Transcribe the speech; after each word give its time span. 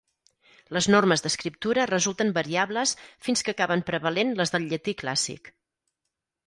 Les 0.77 0.85
normes 0.95 1.23
d'escriptura 1.25 1.85
resulten 1.91 2.33
variables 2.39 2.95
fins 3.27 3.47
que 3.49 3.55
acaben 3.57 3.87
prevalent 3.93 4.35
les 4.43 4.57
del 4.57 4.69
llatí 4.73 4.99
clàssic. 5.05 5.55